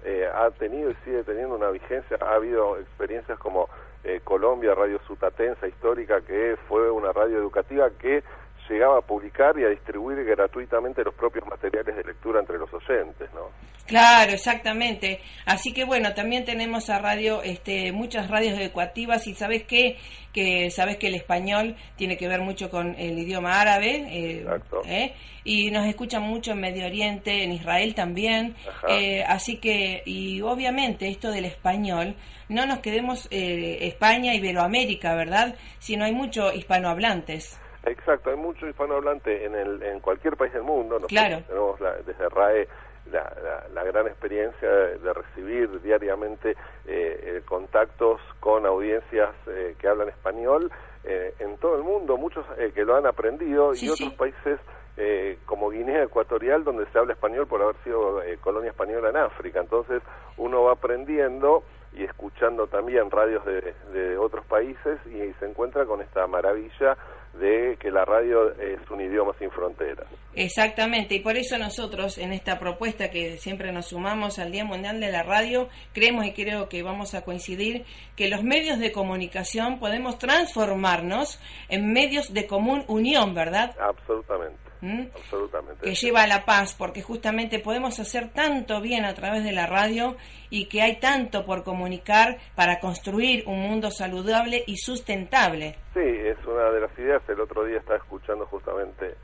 eh, 0.05 0.27
ha 0.33 0.51
tenido 0.53 0.91
y 0.91 0.95
sigue 1.05 1.25
teniendo 1.25 1.57
una 1.57 1.71
vigencia. 1.71 2.17
Ha 2.21 2.35
habido 2.35 2.79
experiencias 2.79 3.39
como 3.39 3.69
eh, 4.05 4.21
Colombia, 4.23 4.75
Radio 4.75 5.01
Sutatensa 5.07 5.67
Histórica, 5.67 6.21
que 6.21 6.57
fue 6.69 6.91
una 6.91 7.13
radio 7.13 7.39
educativa 7.39 7.91
que 7.99 8.23
llegaba 8.69 8.99
a 8.99 9.03
publicar 9.03 9.59
y 9.59 9.65
a 9.65 9.69
distribuir 9.69 10.25
gratuitamente 10.25 11.03
los 11.05 11.15
propios 11.15 11.47
materiales 11.47 11.97
de 11.97 12.05
lectura 12.05 12.41
entre 12.41 12.59
los 12.59 12.73
oyentes, 12.73 13.29
¿no? 13.35 13.51
Claro, 13.87 14.33
exactamente. 14.33 15.21
Así 15.45 15.73
que 15.73 15.85
bueno, 15.85 16.13
también 16.15 16.45
tenemos 16.45 16.91
a 16.91 16.99
radio, 16.99 17.43
este, 17.43 17.93
muchas 17.93 18.29
radios 18.29 18.59
educativas 18.59 19.27
y 19.29 19.35
sabes 19.35 19.63
qué, 19.63 19.97
que 20.33 20.71
sabes 20.71 20.97
que 20.97 21.07
el 21.07 21.15
español 21.15 21.77
tiene 21.97 22.17
que 22.17 22.27
ver 22.27 22.41
mucho 22.41 22.69
con 22.69 22.97
el 22.99 23.19
idioma 23.19 23.61
árabe, 23.61 24.07
eh, 24.11 24.41
Exacto. 24.41 24.83
¿eh? 24.85 25.15
y 25.47 25.71
nos 25.71 25.87
escuchan 25.87 26.23
mucho 26.23 26.53
en 26.53 26.61
Medio 26.61 26.87
Oriente, 26.87 27.45
en 27.45 27.53
Israel 27.53 27.95
también. 27.95 28.57
Eh, 28.89 29.23
así 29.27 29.59
que 29.59 30.03
y 30.05 30.43
obviamente 30.43 31.09
esto 31.09 31.31
del 31.31 31.45
español, 31.45 32.17
no 32.49 32.67
nos 32.67 32.81
quedemos 32.81 33.29
eh, 33.31 33.79
España, 33.83 34.35
Iberoamérica, 34.35 35.15
¿verdad? 35.15 35.55
Sino 35.79 36.05
hay 36.05 36.13
mucho 36.13 36.53
hispanohablantes. 36.53 37.59
Exacto, 37.87 38.31
hay 38.31 38.37
mucho 38.37 38.67
hispanohablante 38.69 39.45
en, 39.47 39.55
el, 39.55 39.83
en 39.83 40.01
cualquier 40.01 40.37
país 40.37 40.53
del 40.53 40.63
mundo. 40.65 40.97
Nosotros 40.99 41.09
Claro. 41.11 41.43
Tenemos 41.47 41.81
la- 41.81 41.97
desde 42.03 42.29
RAE 42.29 42.69
la, 43.13 43.21
la- 43.43 43.65
la 43.73 43.85
gran 43.85 44.09
experiencia 44.09 44.69
de, 44.69 44.99
de 44.99 45.13
recibir 45.13 45.81
diariamente 45.83 46.51
eh, 46.51 46.57
eh, 46.87 47.43
contactos 47.47 48.21
con 48.41 48.67
audiencias 48.67 49.31
eh, 49.47 49.77
que 49.79 49.87
hablan 49.89 50.09
español 50.09 50.71
eh, 51.05 51.35
en 51.39 51.57
todo 51.59 51.77
el 51.77 51.85
mundo, 51.85 52.17
muchos 52.17 52.45
eh, 52.59 52.73
que 52.75 52.85
lo 52.85 52.97
han 52.97 53.07
aprendido 53.07 53.73
Sí, 53.75 53.87
y 53.87 53.91
otros 53.91 54.09
sí. 54.11 54.17
países 54.17 54.59
eh, 54.97 55.39
como 55.47 55.71
Guinea 55.71 56.03
Ecuatorial 56.03 56.65
donde 56.65 56.87
se 56.87 56.99
habla 56.99 57.13
español 57.13 57.47
por 57.47 57.63
haber 57.63 57.77
sido 57.85 58.21
eh, 58.23 58.39
colonia 58.39 58.71
española 58.71 59.11
en 59.11 59.17
África. 59.19 59.61
Entonces 59.61 60.03
uno 60.37 60.65
va 60.65 60.73
aprendiendo 60.73 61.63
y 61.93 62.03
escuchando 62.03 62.67
también 62.67 63.11
radios 63.11 63.45
de, 63.47 63.73
de 63.93 64.19
otros 64.19 64.45
países 64.47 64.99
y 65.07 65.33
se 65.39 65.47
encuentra 65.47 65.85
con 65.87 66.01
esta 66.03 66.27
maravilla 66.27 66.97
de 67.39 67.77
que 67.81 67.91
la 67.91 68.05
radio 68.05 68.53
es 68.53 68.79
un 68.91 69.01
idioma 69.01 69.33
sin 69.39 69.51
fronteras. 69.51 70.07
Exactamente, 70.35 71.15
y 71.15 71.21
por 71.21 71.37
eso 71.37 71.57
nosotros 71.59 72.19
en 72.19 72.33
esta 72.33 72.59
propuesta 72.59 73.11
que 73.11 73.39
siempre 73.39 73.73
nos 73.73 73.87
sumamos 73.87 74.39
al 74.39 74.53
Día 74.53 74.65
Mundial 74.65 75.01
de 75.01 75.11
la 75.11 75.23
Radio, 75.23 75.69
creemos 75.93 76.27
y 76.27 76.33
creo 76.33 76.69
que 76.69 76.83
vamos 76.83 77.15
a 77.15 77.25
coincidir 77.25 77.85
que 78.17 78.29
los 78.29 78.43
medios 78.43 78.79
de 78.79 78.93
comunicación 78.93 79.79
podemos 79.79 80.19
transformarnos 80.19 81.41
en 81.69 81.93
medios 81.93 82.35
de 82.35 82.47
común 82.47 82.85
unión, 82.89 83.35
¿verdad? 83.35 83.75
Absolutamente, 83.81 84.59
¿Mm? 84.81 85.07
absolutamente. 85.15 85.83
que 85.85 85.95
lleva 85.95 86.23
a 86.23 86.27
la 86.27 86.45
paz, 86.45 86.75
porque 86.75 87.03
justamente 87.03 87.59
podemos 87.59 87.99
hacer 87.99 88.31
tanto 88.33 88.81
bien 88.81 89.05
a 89.05 89.15
través 89.15 89.43
de 89.45 89.53
la 89.53 89.67
radio 89.67 90.17
y 90.51 90.67
que 90.67 90.83
hay 90.83 90.97
tanto 91.01 91.45
por 91.45 91.63
comunicar 91.65 92.39
para 92.55 92.79
construir 92.81 93.45
un 93.47 93.61
mundo 93.61 93.91
saludable 93.91 94.63
y 94.67 94.77
sustentable. 94.77 95.77
Sí, 95.95 96.01
es 96.03 96.37
una 96.47 96.71
de 96.71 96.81
las 96.81 96.99
ideas. 96.99 97.23
El 97.29 97.41
otro 97.41 97.65
día 97.65 97.79
estaba 97.79 97.97
escuchando 97.99 98.47
justamente 98.47 99.15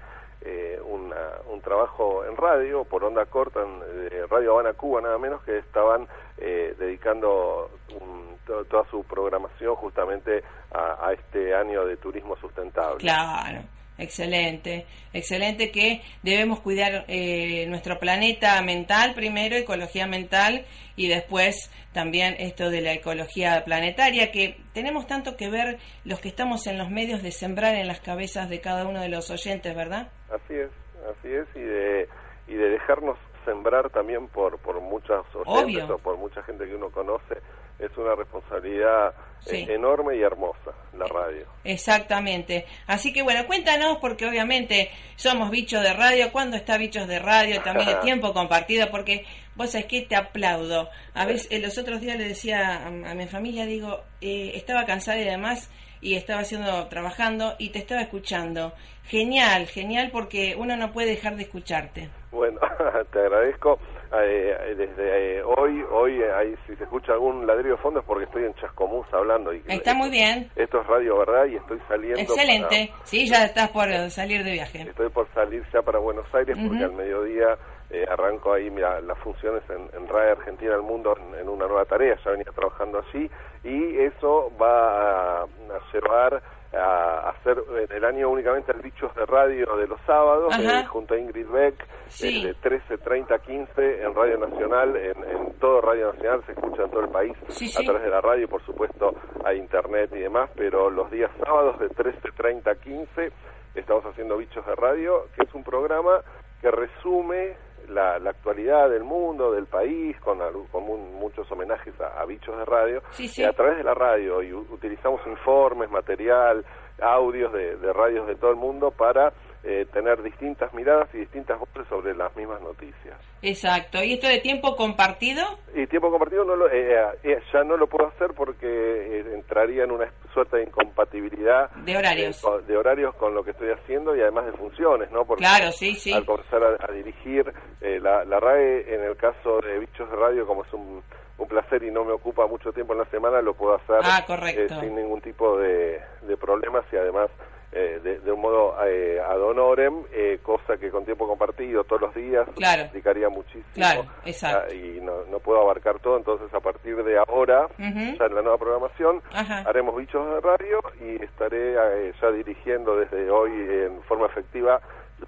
eh, 0.44 0.80
una- 0.84 1.38
un 1.52 1.60
trabajo 1.60 2.24
en 2.24 2.36
radio, 2.36 2.82
por 2.84 3.04
onda 3.04 3.24
corta, 3.26 3.60
en, 3.62 4.28
Radio 4.28 4.54
Habana, 4.54 4.72
Cuba, 4.72 5.00
nada 5.00 5.16
menos, 5.18 5.40
que 5.44 5.58
estaban 5.58 6.08
eh, 6.38 6.74
dedicando 6.78 7.70
un- 8.00 8.36
to- 8.44 8.64
toda 8.64 8.84
su 8.90 9.04
programación 9.04 9.76
justamente 9.76 10.42
a, 10.72 11.06
a 11.06 11.12
este 11.12 11.54
año 11.54 11.84
de 11.84 11.96
turismo 11.98 12.36
sustentable. 12.38 12.98
Claro, 12.98 13.60
excelente, 14.02 14.86
excelente 15.12 15.70
que 15.70 16.02
debemos 16.22 16.60
cuidar 16.60 17.04
eh, 17.08 17.66
nuestro 17.68 17.98
planeta 17.98 18.60
mental 18.62 19.14
primero, 19.14 19.56
ecología 19.56 20.06
mental 20.06 20.64
y 20.96 21.08
después 21.08 21.70
también 21.92 22.34
esto 22.38 22.70
de 22.70 22.80
la 22.82 22.92
ecología 22.92 23.64
planetaria, 23.64 24.30
que 24.30 24.56
tenemos 24.74 25.06
tanto 25.06 25.36
que 25.36 25.48
ver 25.48 25.78
los 26.04 26.20
que 26.20 26.28
estamos 26.28 26.66
en 26.66 26.78
los 26.78 26.90
medios 26.90 27.22
de 27.22 27.30
sembrar 27.32 27.74
en 27.74 27.86
las 27.88 28.00
cabezas 28.00 28.48
de 28.50 28.60
cada 28.60 28.86
uno 28.86 29.00
de 29.00 29.08
los 29.08 29.30
oyentes, 29.30 29.74
¿verdad? 29.74 30.08
Así 30.30 30.54
es, 30.54 30.70
así 31.10 31.28
es, 31.32 31.46
y 31.54 31.60
de, 31.60 32.08
y 32.48 32.54
de 32.54 32.68
dejarnos 32.70 33.16
sembrar 33.44 33.90
también 33.90 34.28
por, 34.28 34.58
por 34.58 34.80
muchas 34.80 35.22
oyentes 35.34 35.84
Obvio. 35.84 35.94
o 35.96 35.98
por 35.98 36.16
mucha 36.16 36.42
gente 36.44 36.66
que 36.66 36.74
uno 36.76 36.90
conoce, 36.90 37.38
es 37.78 37.96
una 37.96 38.14
responsabilidad 38.14 39.14
Sí. 39.44 39.56
eh, 39.68 39.74
enorme 39.74 40.14
y 40.16 40.22
hermosa, 40.22 40.70
la 40.96 41.04
radio. 41.44 41.62
Exactamente. 41.64 42.66
Así 42.86 43.12
que 43.12 43.22
bueno, 43.22 43.46
cuéntanos, 43.46 43.98
porque 43.98 44.26
obviamente 44.26 44.90
somos 45.16 45.50
bichos 45.50 45.82
de 45.82 45.92
radio. 45.92 46.32
¿Cuándo 46.32 46.56
está 46.56 46.78
bichos 46.78 47.06
de 47.08 47.18
radio? 47.18 47.62
También 47.62 47.88
el 47.88 48.00
tiempo 48.02 48.32
compartido, 48.32 48.90
porque 48.90 49.24
vos 49.54 49.70
sabés 49.70 49.86
que 49.86 50.02
te 50.02 50.16
aplaudo. 50.16 50.88
A 51.14 51.26
veces, 51.26 51.48
eh, 51.50 51.60
los 51.60 51.76
otros 51.78 52.00
días 52.00 52.16
le 52.16 52.28
decía 52.28 52.84
a, 52.84 52.86
a 52.86 53.14
mi 53.14 53.26
familia, 53.26 53.66
digo, 53.66 54.02
eh, 54.20 54.52
estaba 54.54 54.84
cansada 54.84 55.18
y 55.18 55.24
demás, 55.24 55.70
y 56.00 56.16
estaba 56.16 56.40
haciendo, 56.40 56.86
trabajando, 56.88 57.54
y 57.58 57.70
te 57.70 57.78
estaba 57.78 58.02
escuchando. 58.02 58.72
Genial, 59.04 59.66
genial, 59.66 60.10
porque 60.12 60.54
uno 60.56 60.76
no 60.76 60.92
puede 60.92 61.10
dejar 61.10 61.36
de 61.36 61.42
escucharte. 61.42 62.10
Bueno, 62.30 62.60
te 63.12 63.18
agradezco. 63.20 63.78
Eh, 64.14 64.74
desde 64.76 65.38
eh, 65.38 65.42
hoy, 65.42 65.82
hoy 65.90 66.20
eh, 66.20 66.32
ahí, 66.32 66.54
si 66.66 66.76
se 66.76 66.84
escucha 66.84 67.12
algún 67.14 67.46
ladrillo 67.46 67.76
de 67.76 67.82
fondo 67.82 68.00
es 68.00 68.06
porque 68.06 68.24
estoy 68.24 68.44
en 68.44 68.54
Chascomús 68.54 69.06
hablando. 69.12 69.54
Y, 69.54 69.62
Está 69.68 69.94
muy 69.94 70.10
bien. 70.10 70.50
Esto 70.54 70.80
es 70.82 70.86
Radio 70.86 71.16
Verdad 71.18 71.46
y 71.46 71.56
estoy 71.56 71.78
saliendo. 71.88 72.20
Excelente. 72.20 72.90
para- 72.92 73.04
Sí, 73.06 73.26
ya 73.26 73.44
estás 73.44 73.70
por 73.70 73.90
eh, 73.90 74.10
salir 74.10 74.44
de 74.44 74.52
viaje. 74.52 74.82
Estoy 74.82 75.08
por 75.08 75.26
salir 75.32 75.62
ya 75.72 75.80
para 75.80 75.98
Buenos 75.98 76.26
Aires 76.34 76.56
porque 76.66 76.84
al 76.84 76.92
mediodía 76.92 77.56
eh, 77.92 78.06
arranco 78.08 78.52
ahí 78.52 78.70
mira, 78.70 79.00
las 79.00 79.18
funciones 79.18 79.62
en, 79.70 79.88
en 79.96 80.08
Radio 80.08 80.32
Argentina 80.32 80.74
al 80.74 80.82
Mundo 80.82 81.16
en, 81.16 81.38
en 81.40 81.48
una 81.48 81.66
nueva 81.66 81.84
tarea, 81.84 82.16
ya 82.24 82.30
venía 82.30 82.50
trabajando 82.54 82.98
allí 83.06 83.30
y 83.64 83.98
eso 83.98 84.50
va 84.60 85.40
a, 85.40 85.42
a 85.42 85.46
llevar 85.92 86.42
a 86.74 87.28
hacer 87.28 87.62
en 87.90 87.94
el 87.96 88.04
año 88.04 88.30
únicamente 88.30 88.72
el 88.72 88.80
Bichos 88.80 89.14
de 89.14 89.26
Radio 89.26 89.76
de 89.76 89.86
los 89.86 90.00
sábados 90.06 90.54
eh, 90.58 90.86
junto 90.86 91.12
a 91.14 91.18
Ingrid 91.18 91.46
Beck 91.48 91.86
Sí. 92.06 92.42
eh, 92.42 92.46
de 92.48 92.54
13, 92.54 92.96
30, 92.98 93.38
15 93.40 94.02
en 94.02 94.14
Radio 94.14 94.38
Nacional, 94.38 94.96
en, 94.96 95.22
en 95.24 95.52
todo 95.58 95.82
Radio 95.82 96.12
Nacional, 96.14 96.42
se 96.46 96.52
escucha 96.52 96.84
en 96.84 96.90
todo 96.90 97.00
el 97.02 97.10
país 97.10 97.34
Sí, 97.48 97.70
a 97.78 97.82
través 97.84 98.02
de 98.02 98.08
la 98.10 98.22
radio 98.22 98.48
por 98.48 98.64
supuesto 98.64 99.14
a 99.44 99.52
internet 99.52 100.10
y 100.14 100.20
demás, 100.20 100.48
pero 100.56 100.88
los 100.88 101.10
días 101.10 101.30
sábados 101.44 101.78
de 101.78 101.90
13, 101.90 102.18
30, 102.36 102.74
15 102.76 103.32
estamos 103.74 104.04
haciendo 104.06 104.38
Bichos 104.38 104.64
de 104.66 104.74
Radio, 104.74 105.26
que 105.36 105.44
es 105.44 105.54
un 105.54 105.64
programa 105.64 106.22
que 106.62 106.70
resume 106.70 107.54
la, 107.88 108.18
la 108.18 108.30
actualidad 108.30 108.88
del 108.90 109.04
mundo, 109.04 109.52
del 109.52 109.66
país, 109.66 110.16
con, 110.20 110.38
con 110.70 110.82
un- 110.88 111.14
muchos 111.14 111.50
homenajes 111.52 111.98
a, 112.00 112.20
a 112.20 112.24
Bichos 112.26 112.56
de 112.58 112.64
Radio, 112.64 113.02
Sí, 113.10 113.28
sí. 113.28 113.42
y 113.42 113.44
a 113.44 113.52
través 113.52 113.76
de 113.78 113.84
la 113.84 113.94
radio, 113.94 114.42
y 114.42 114.52
u- 114.52 114.66
utilizamos 114.70 115.20
informes, 115.26 115.90
material, 115.90 116.64
audios 117.00 117.52
de, 117.52 117.76
de 117.76 117.92
radios 117.92 118.26
de 118.26 118.36
todo 118.36 118.50
el 118.50 118.56
mundo 118.56 118.90
para 118.90 119.32
eh, 119.64 119.86
tener 119.92 120.22
distintas 120.22 120.72
miradas 120.74 121.08
y 121.14 121.18
distintas 121.18 121.58
voces 121.58 121.86
sobre 121.88 122.14
las 122.14 122.34
mismas 122.36 122.60
noticias. 122.60 123.16
Exacto. 123.42 124.02
¿Y 124.02 124.14
esto 124.14 124.26
de 124.28 124.38
tiempo 124.40 124.76
compartido? 124.76 125.42
Y 125.74 125.86
tiempo 125.86 126.10
compartido 126.10 126.44
no 126.44 126.56
lo, 126.56 126.68
eh, 126.70 126.96
eh, 127.22 127.38
ya 127.52 127.62
no 127.64 127.76
lo 127.76 127.86
puedo 127.86 128.08
hacer 128.08 128.32
porque 128.34 128.66
eh, 128.66 129.24
entraría 129.34 129.84
en 129.84 129.92
una 129.92 130.10
suerte 130.32 130.56
de 130.58 130.64
incompatibilidad 130.64 131.70
De 131.84 131.96
horarios. 131.96 132.42
de 132.66 132.76
horarios 132.76 133.14
con 133.16 133.34
lo 133.34 133.42
que 133.44 133.50
estoy 133.52 133.70
haciendo 133.70 134.14
y 134.16 134.20
además 134.20 134.46
de 134.46 134.52
funciones, 134.52 135.10
¿no? 135.10 135.24
Porque 135.24 135.44
Claro, 135.44 135.72
sí, 135.72 135.94
sí. 135.94 136.12
al 136.12 136.24
comenzar 136.24 136.62
a, 136.62 136.76
a 136.88 136.92
dirigir 136.92 137.52
eh, 137.80 137.98
la, 138.00 138.24
la 138.24 138.38
RAE, 138.40 138.94
en 138.94 139.02
el 139.04 139.16
caso 139.16 139.60
de 139.60 139.78
Bichos 139.78 140.10
de 140.10 140.16
Radio, 140.16 140.46
como 140.46 140.64
es 140.64 140.72
un, 140.72 141.02
un 141.38 141.48
placer 141.48 141.82
y 141.82 141.90
no 141.90 142.04
me 142.04 142.12
ocupa 142.12 142.46
mucho 142.46 142.72
tiempo 142.72 142.92
en 142.92 143.00
la 143.00 143.06
semana, 143.06 143.40
lo 143.42 143.54
puedo 143.54 143.74
hacer 143.74 143.96
Ah, 144.02 144.24
eh, 144.48 144.68
sin 144.80 144.94
ningún 144.94 145.20
tipo 145.20 145.58
de, 145.58 146.00
de 146.22 146.36
problemas 146.36 146.84
y 146.92 146.96
además 146.96 147.30
eh, 147.72 148.00
de, 148.02 148.18
de 148.20 148.32
un 148.32 148.40
modo 148.40 148.74
eh, 148.86 149.18
ad 149.20 149.40
honorem, 149.40 150.02
eh, 150.12 150.38
cosa 150.42 150.76
que 150.76 150.90
con 150.90 151.04
tiempo 151.04 151.26
compartido 151.26 151.84
todos 151.84 152.02
los 152.02 152.14
días 152.14 152.46
Claro. 152.54 152.82
complicaría 152.84 153.28
muchísimo. 153.28 153.64
Claro, 153.74 154.04
exacto. 154.24 154.68
Ah, 154.70 154.74
y 154.74 155.00
no, 155.00 155.24
no 155.30 155.38
puedo 155.40 155.60
abarcar 155.62 155.98
todo, 156.00 156.16
entonces 156.16 156.52
a 156.52 156.60
partir 156.60 157.02
de 157.02 157.18
ahora, 157.18 157.68
ya 157.78 157.86
en 158.26 158.34
la 158.34 158.42
nueva 158.42 158.58
programación, 158.58 159.22
Ajá. 159.32 159.64
haremos 159.66 159.96
Bichos 159.96 160.34
de 160.34 160.40
Radio 160.40 160.80
y 161.00 161.22
estaré 161.22 161.74
eh, 162.08 162.12
ya 162.20 162.30
dirigiendo 162.30 162.96
desde 162.96 163.30
hoy 163.30 163.52
en 163.52 164.02
forma 164.02 164.26
efectiva 164.26 164.80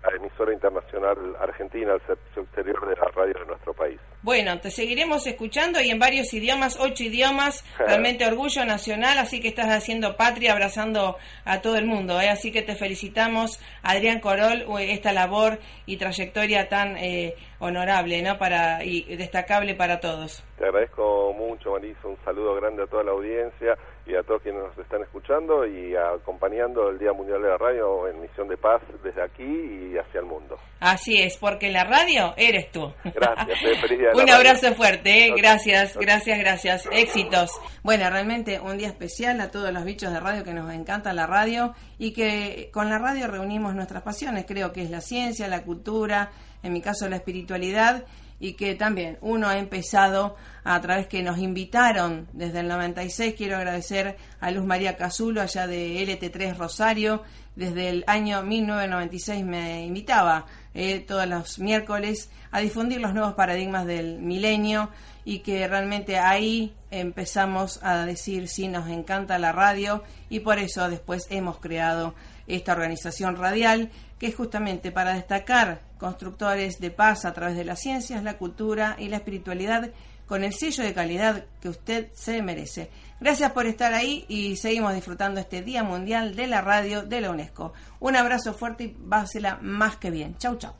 la 0.02 0.16
emisora 0.16 0.52
internacional 0.52 1.16
argentina, 1.40 1.94
el 1.94 2.00
servicio 2.02 2.42
exterior 2.42 2.88
de 2.88 2.96
la 2.96 3.08
radio 3.14 3.34
de 3.40 3.46
nuestro 3.46 3.74
país. 3.74 4.00
Bueno, 4.22 4.58
te 4.58 4.70
seguiremos 4.70 5.26
escuchando 5.26 5.80
y 5.80 5.90
en 5.90 5.98
varios 5.98 6.32
idiomas, 6.32 6.78
ocho 6.80 7.04
idiomas, 7.04 7.64
realmente 7.78 8.26
orgullo 8.26 8.64
nacional, 8.64 9.18
así 9.18 9.40
que 9.40 9.48
estás 9.48 9.68
haciendo 9.68 10.16
patria, 10.16 10.52
abrazando 10.52 11.16
a 11.44 11.60
todo 11.60 11.76
el 11.76 11.86
mundo, 11.86 12.20
¿eh? 12.20 12.30
así 12.30 12.50
que 12.50 12.62
te 12.62 12.74
felicitamos, 12.74 13.60
Adrián 13.82 14.20
Corol, 14.20 14.64
esta 14.80 15.12
labor 15.12 15.58
y 15.86 15.98
trayectoria 15.98 16.68
tan 16.68 16.96
eh, 16.96 17.34
honorable, 17.58 18.22
¿no? 18.22 18.38
Para 18.38 18.84
y 18.84 19.16
destacable 19.16 19.74
para 19.74 20.00
todos. 20.00 20.42
Te 20.58 20.64
agradezco 20.64 21.32
mucho, 21.34 21.72
Marisa, 21.72 22.08
un 22.08 22.18
saludo 22.24 22.54
grande 22.54 22.82
a 22.82 22.86
toda 22.86 23.04
la 23.04 23.12
audiencia 23.12 23.76
y 24.06 24.14
a 24.14 24.22
todos 24.22 24.42
quienes 24.42 24.62
nos 24.62 24.78
están 24.78 25.02
escuchando 25.02 25.66
y 25.66 25.94
acompañando 25.96 26.90
el 26.90 26.98
Día 26.98 27.12
Mundial 27.12 27.40
de 27.40 27.48
la 27.48 27.56
Radio 27.56 28.06
en 28.08 28.20
Misión 28.20 28.48
de 28.48 28.56
Paz 28.56 28.82
desde 29.02 29.22
aquí 29.22 29.42
y 29.42 29.96
hacia 29.96 30.20
el 30.20 30.26
mundo. 30.26 30.58
Así 30.80 31.22
es, 31.22 31.38
porque 31.38 31.70
la 31.70 31.84
radio 31.84 32.34
eres 32.36 32.70
tú. 32.70 32.92
Gracias, 33.04 33.62
eh, 33.62 34.10
Un 34.12 34.20
radio. 34.20 34.34
abrazo 34.34 34.74
fuerte, 34.74 35.26
¿eh? 35.26 35.34
Gracias, 35.36 35.96
gracias, 35.96 36.38
gracias, 36.38 36.88
éxitos. 36.92 37.50
Bueno, 37.82 38.10
realmente 38.10 38.60
un 38.60 38.76
día 38.76 38.88
especial 38.88 39.40
a 39.40 39.50
todos 39.50 39.72
los 39.72 39.84
bichos 39.84 40.12
de 40.12 40.20
radio 40.20 40.44
que 40.44 40.52
nos 40.52 40.70
encanta 40.72 41.12
la 41.14 41.26
radio 41.26 41.74
y 41.98 42.12
que 42.12 42.70
con 42.72 42.90
la 42.90 42.98
radio 42.98 43.26
reunimos 43.28 43.74
nuestras 43.74 44.02
pasiones, 44.02 44.44
creo 44.46 44.72
que 44.72 44.82
es 44.82 44.90
la 44.90 45.00
ciencia, 45.00 45.48
la 45.48 45.62
cultura, 45.62 46.30
en 46.62 46.72
mi 46.72 46.82
caso 46.82 47.08
la 47.08 47.16
espiritualidad 47.16 48.04
y 48.44 48.52
que 48.52 48.74
también 48.74 49.16
uno 49.22 49.48
ha 49.48 49.56
empezado 49.56 50.36
a 50.64 50.78
través 50.82 51.06
que 51.06 51.22
nos 51.22 51.38
invitaron 51.38 52.28
desde 52.34 52.60
el 52.60 52.68
96. 52.68 53.32
Quiero 53.38 53.56
agradecer 53.56 54.18
a 54.38 54.50
Luz 54.50 54.66
María 54.66 54.98
Casulo, 54.98 55.40
allá 55.40 55.66
de 55.66 55.94
LT3 56.06 56.54
Rosario. 56.54 57.22
Desde 57.56 57.88
el 57.88 58.04
año 58.06 58.42
1996 58.42 59.46
me 59.46 59.86
invitaba 59.86 60.44
eh, 60.74 61.00
todos 61.00 61.26
los 61.26 61.58
miércoles 61.58 62.28
a 62.50 62.60
difundir 62.60 63.00
los 63.00 63.14
nuevos 63.14 63.32
paradigmas 63.32 63.86
del 63.86 64.18
milenio 64.18 64.90
y 65.24 65.38
que 65.38 65.66
realmente 65.66 66.18
ahí 66.18 66.74
empezamos 66.90 67.80
a 67.82 68.04
decir 68.04 68.48
sí, 68.48 68.68
nos 68.68 68.90
encanta 68.90 69.38
la 69.38 69.52
radio 69.52 70.04
y 70.28 70.40
por 70.40 70.58
eso 70.58 70.90
después 70.90 71.28
hemos 71.30 71.60
creado 71.60 72.14
esta 72.46 72.72
organización 72.72 73.36
radial 73.36 73.90
que 74.24 74.30
es 74.30 74.36
justamente 74.36 74.90
para 74.90 75.12
destacar 75.12 75.82
constructores 75.98 76.80
de 76.80 76.90
paz 76.90 77.26
a 77.26 77.34
través 77.34 77.58
de 77.58 77.64
las 77.66 77.78
ciencias, 77.78 78.24
la 78.24 78.38
cultura 78.38 78.96
y 78.98 79.08
la 79.08 79.16
espiritualidad 79.16 79.90
con 80.24 80.44
el 80.44 80.54
sello 80.54 80.82
de 80.82 80.94
calidad 80.94 81.44
que 81.60 81.68
usted 81.68 82.08
se 82.14 82.40
merece. 82.40 82.88
Gracias 83.20 83.52
por 83.52 83.66
estar 83.66 83.92
ahí 83.92 84.24
y 84.26 84.56
seguimos 84.56 84.94
disfrutando 84.94 85.40
este 85.40 85.60
Día 85.60 85.84
Mundial 85.84 86.36
de 86.36 86.46
la 86.46 86.62
Radio 86.62 87.02
de 87.02 87.20
la 87.20 87.32
UNESCO. 87.32 87.74
Un 88.00 88.16
abrazo 88.16 88.54
fuerte 88.54 88.84
y 88.84 88.96
básela 88.98 89.58
más 89.60 89.98
que 89.98 90.10
bien. 90.10 90.38
Chau, 90.38 90.56
chau. 90.56 90.72